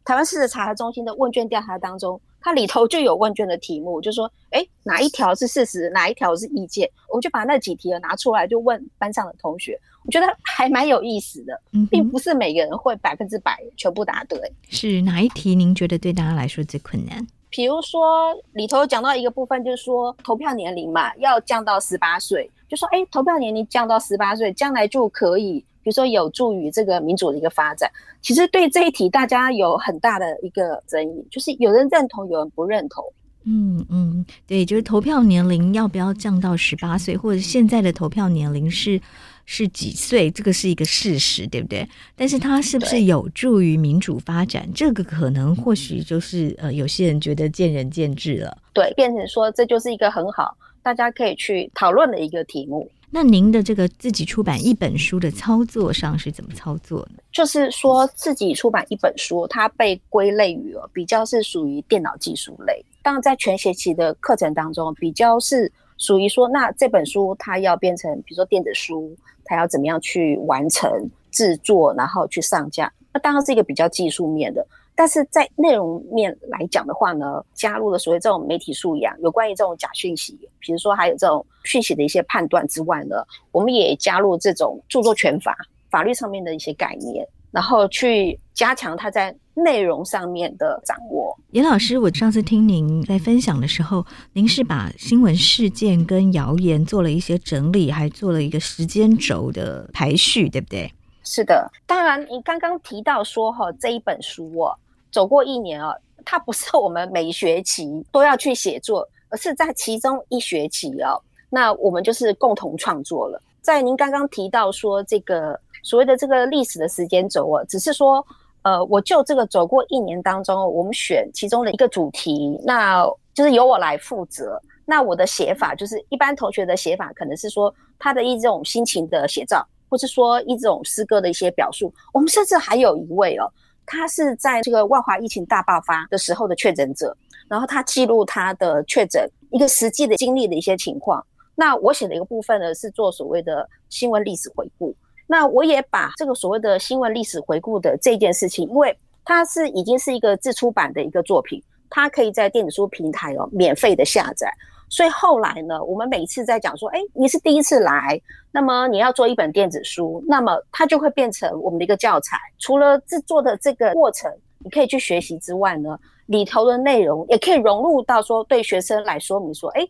[0.03, 2.19] 台湾事实查核中心的问卷调查当中。
[2.45, 6.85] 它里头就有问卷的题目，就说，哎，哪一条是事实，哪一条是意见？
[7.07, 14.39] 我就把那几题拿出来，就问班上的同学，我觉得还蛮有意思的，并不是每个人会百分之百全部答对。
[14.69, 15.55] 是哪一题？
[15.55, 17.25] 您觉得对大家来说最困难？
[17.49, 25.63] 比如说里头讲到一个部分，就是说投票年龄嘛，要降到十八岁，就说，哎，投票年龄降到十八岁，将来就可以。
[25.83, 33.03] 比如说有助于这个民主的一个发展，其实对这一题大家有很大的一个争议，就是有人认同，有人不认同。
[33.45, 38.99] 嗯嗯，对，就是投票年龄要不要降到十八岁，或者现在的投票年龄是
[39.45, 41.87] 是几岁，这个是一个事实，对不对？
[42.15, 44.67] 但是它是不是有助于民主发展？
[44.73, 48.57] 这个可能或许就是呃，有些人觉得见仁见智了。
[48.73, 52.89] 对，变成说这就是一个很好，大家可以去讨论的一个题目。
[53.15, 57.21] 那您的这个自己出版一本书的操作上是怎么操作呢？
[57.31, 62.83] 就是说自己出版一本书，它被归类于比较是属于电脑技术类。
[63.03, 70.91] 当然，在全学期的课程当中，比较是属于说，那这本书它要变成，比如说电子书，它要怎么样去完成
[71.31, 72.91] 制作，然后去上架。
[73.13, 74.65] 那当然是一个比较技术面的。
[74.95, 83.15] 但是在内容面来讲的话呢，加入了所谓这种媒体素养，有关于这种假讯息，比如说还有这种讯息的一些判断之外呢，
[83.51, 85.57] 我们也加入这种著作权法
[85.89, 91.37] 法律上面的一些概念，然后去加强它在内容上面的掌握。
[91.51, 100.91] 严老师，我上次听您在分享的时候，您是把新闻事件跟谣言做了一些整理，还做了一个时间轴的排序，对不对？
[101.23, 104.75] 是的，当然你刚刚提到说哈，这一本书哦。
[105.11, 105.95] 走过一年哦，
[106.25, 113.39] 它不是我们每学期都要去写作，而是在其中一学期哦，那我们就是共同创作了。
[113.61, 118.25] 在您刚刚提到说这个所谓的这个历史的时间轴啊，只是说，
[118.63, 124.59] 呃，我就这个走过一年当中，我们选其中的一个主题，那就是由我来负责。
[124.85, 131.93] 那我的写法就是一般同学的写法，可能是说他的一种心情的写照，或是说一种诗歌的一些表述。
[132.11, 133.51] 我们甚至还有一位哦。
[133.85, 137.13] 他是在这个万华疫情大爆发的时候的确诊者，
[137.49, 141.21] 然后他记录他的确诊一个实际的经历的一些情况。
[141.53, 144.95] 那我写的一个部分呢，是做所谓的新闻历史回顾。
[145.27, 154.51] 那我也把这个所谓的新闻历史回顾的这件事情，因为它是已经是一个自出版的一个作品，它可以在电子书平台哦免费的下载。
[154.89, 158.21] 所以后来呢，我们每次在讲说，哎，你是第一次来，
[158.51, 162.37] 那么你要做一本电子书，那么它就会变成我们的一个教材。
[162.59, 165.97] 除了制作的这个过程，你可以去学习之外呢，
[166.27, 169.87] 里头的内容也可以融入到说对学生来说明说，哎，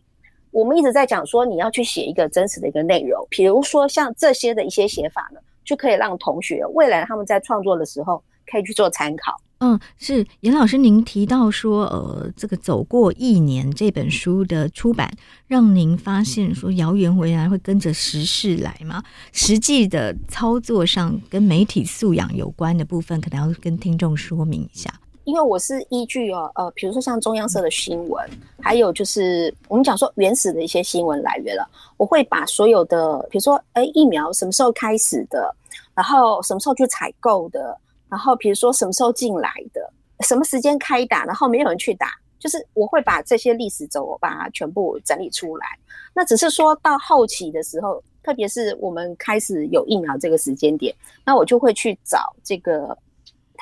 [0.54, 9.34] 我们一直在讲说你要去写一个真实的一个内容，比如说像这些的一些写法呢，就可以让同学未来他们在创作的时候可以去做参考。
[9.58, 15.10] 嗯，是严老师，您提到说，呃，这个走过一年这本书的出版，
[15.48, 19.02] 让您发现说，谣言回来会跟着时事来吗？
[19.32, 24.92] 实际的操作上跟媒体素养有关的部分，可能要跟听众说明一下。
[25.24, 28.28] 因为我是依据哦，呃，比如说像中央社的新闻，
[28.60, 35.54] 还有就是我们讲说原始的一些新闻来源了，我会把所有的，比如说，哎，疫苗什么时候开始的，
[35.94, 37.76] 然后什么时候去采购的。
[38.06, 45.66] 然后比如说什么时候进来的，什么时间开打，然后没有人去打，就是我会把这些历史轴我把它全部整理出来。
[46.12, 50.94] 那只是说到后期的时候，特别是我们开始有疫苗这个时间点，
[51.24, 52.96] 那我就会去找这个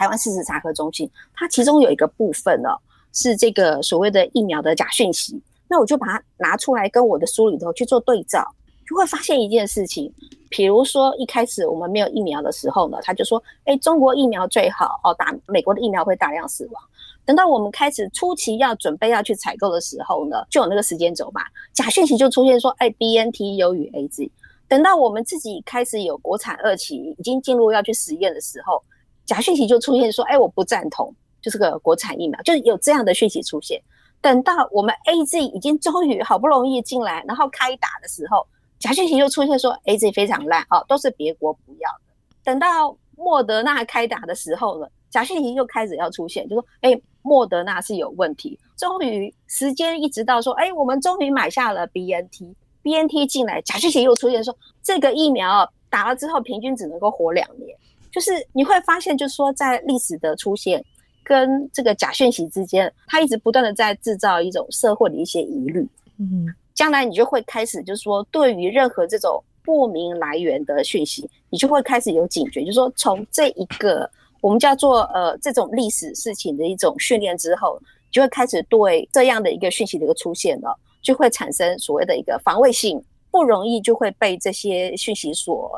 [0.02, 2.76] 台湾事实查核中心，它其中有一个部分哦，
[3.12, 8.44] 是这个所谓的疫苗的假讯息，那我就把它拿出来跟我的书里头去做对照。
[8.84, 10.12] 就会发现一件事情，
[10.50, 16.82] 比如说一开始我们没有疫苗的时候呢，他就说：“哎，中国疫苗最好哦，打美国的疫苗会大量死亡。”
[17.24, 21.42] 等到我们开始初期要准备要去采购的时候呢，就有那个时间轴嘛，
[21.72, 24.28] 假讯息就出现说：“哎，BNT 优于 AZ。”
[24.66, 28.82] 等到我们自己开始有国产二期已经进入要去实验的时候，
[29.24, 33.80] 假讯息就出现说：“哎，我不赞同，就是个国产疫苗。”就是有这样的讯息出现。
[34.20, 38.46] 等到我们 AZ 已经终于好不容易进来，然后开打的时候。
[38.78, 42.14] 假讯息又出现说 AZ 非常烂哦，都是别国不要的。
[42.42, 48.58] 等到莫德纳开打的时候了，假讯息又开始要出现，就说哎，莫德纳是有问题。
[48.76, 54.52] 终于时间一直到说，哎，我们终于买下了 BNT，BNT 进来，假讯息又出现说
[54.82, 57.78] 这个疫苗打了之后平均只能够活两年。
[58.12, 60.84] 就是你会发现，就是说在历史的出现
[61.24, 65.88] 跟这个假讯息之间，它一直不断的在制造一种社会的一些疑虑。
[66.18, 66.46] 嗯。
[66.74, 72.60] 将来你就会开始，就是说，对于任何这种不明来源的讯息，你就会开始有警觉。
[72.60, 74.10] 就是说，从这一个
[74.40, 77.78] 我们叫做呃这种历史事情的一种训练之后，
[78.10, 83.00] 就会开始对这样的一个讯息的一个出现了，就会产生所谓的一个防卫性。
[83.32, 85.72] 不容易就会被这些讯息所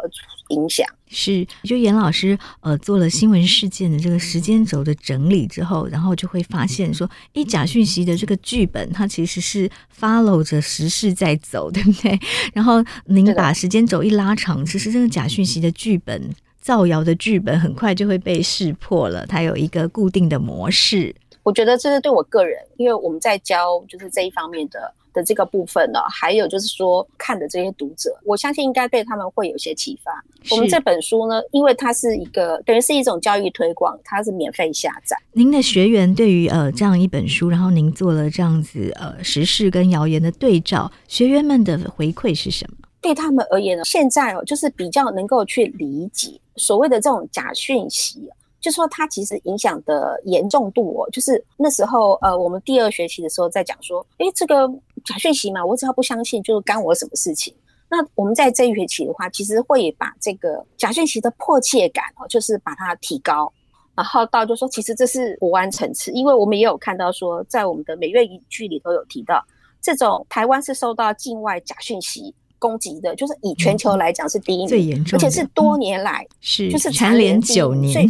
[0.48, 0.86] 影响。
[1.06, 12.18] 是，就严老师呃做了新闻事件的这个时间轴的整理之后，然后就会发现说，诶，假讯息的这个剧本它其实是 follow 着时事在走，对不对？
[12.52, 16.28] 然后您把时间轴一拉长，其实这个假讯息的剧本、
[16.60, 21.14] 造谣的剧本很快就会被识破了，它有一个固定的模式。
[21.44, 24.92] 我觉得这是对我个人，因为我们在教就是这一方面的。
[25.14, 30.22] 的这个部分呢，还有就是说看的这些读者，我相信应该对他们会有些启发。
[30.50, 35.16] 我们这本书呢，因为它是一个等于是一种教育推广，它是免费下载。
[35.32, 42.76] 您的学员对于呃这样一本书，然后您做了这样子呃时事跟谣言的对照，学员们的回馈是什么？
[43.00, 48.28] 对他们而言呢，现在哦就是比较能够去理解所谓的这种假讯息。
[48.64, 54.66] 就说它其实影响的严重度哦，就是那时候呃，我们第二学期的时候在讲说，诶，这个
[55.04, 57.54] 假讯息嘛，我只要不相信，就是干我什么事情？
[57.90, 63.52] 那我们在这一学期的话，其实会把这个假讯息的迫切感哦，就是把它提高，
[63.94, 69.44] 然后到就说，其实这是国安层次，因为我们也有看到说，在我们的每月一句里头有提到，
[69.82, 72.34] 这种台湾是受到境外假讯息。
[72.58, 78.08] 攻击的，就是以全球来讲是第一名，最严重，而且是多年来是就是蝉联九年，所以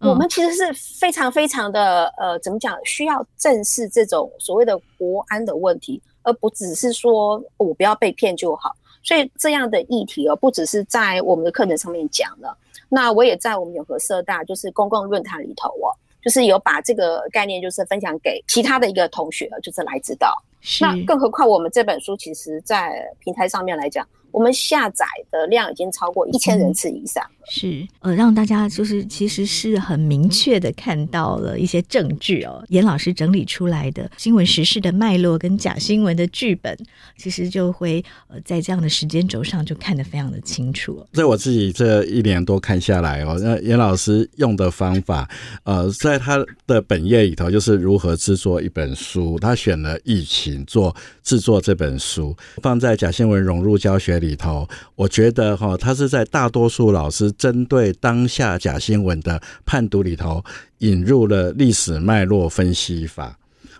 [0.00, 2.76] 我们其实是非常非常的呃，怎么讲？
[2.84, 8.70] 需要正视这种所谓的国安的问题，而不只是说我不要被骗就好。
[9.04, 12.56] 所以这样的议题哦，不只是在我们的课程上面讲了，
[12.88, 15.90] 那我也在我们永和社大就是公共论坛里头哦，
[16.22, 20.32] 就是有把这个概念就是分享给其他的一个同学，就是来知道。
[20.80, 27.22] 那更何况我们这本书，其实在平台上面来讲，我们下载的量已经超过一千人次以上。
[27.50, 32.64] 是，呃，让大家就是其实是很明确的看到了一些证据哦。
[32.68, 36.76] 严老师整理出来的新闻时事的脉络跟假新闻的剧本，
[37.16, 41.04] 其实就会呃在这样的时间轴上就看得非常的清楚。
[41.12, 45.28] 在我自己这一年多看下来哦，那严老师用的方法，
[45.64, 57.30] 呃，在他的本页里头就是如何制作一本书，他选了疫情做制作这本书，放在假新闻融入教学里头，我觉得哈，他是在大多数老师。
[57.32, 60.42] 针对当下假新闻的判读里头，
[60.78, 63.36] 引入了历史脉络分析法，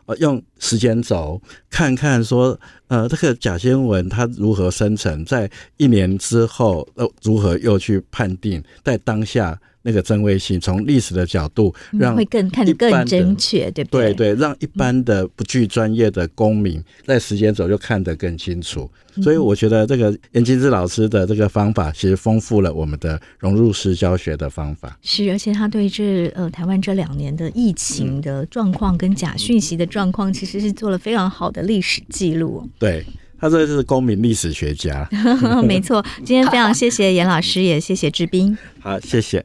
[0.06, 1.40] 呃，用时间轴
[1.70, 9.58] 看看说，呃，这个假新闻它如何生成，在一年之后，呃，如何又去判定在当下。
[9.82, 14.14] 那个真伪性，从历史的角度，让会更看得更正确，对不对？
[14.14, 18.90] 对对，让一般的不具专业的公民在时间轴就看得更清楚。
[19.22, 24.98] 所以我觉得这个严金枝老师的这个方法，其实丰富了我们的融入式教学的方法。
[25.02, 32.66] 是，而且他对这呃台湾这两年的疫情的状况跟假讯息的状况，其实是做了非常好的历史记录。
[32.78, 33.04] 对。
[33.38, 35.04] 他这是公民历史学家。
[35.66, 38.56] 没错，今天非常谢谢严老师，也谢谢志斌。
[38.78, 39.44] 好，谢谢。